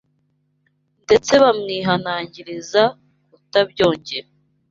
ndetse 1.03 1.31
bamwihanangiriza 1.43 2.83
kutabyongera 3.33 4.29